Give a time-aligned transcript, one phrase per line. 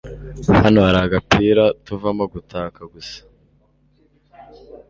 [0.63, 3.17] Hano hari agapira tuvamo gutaka gusa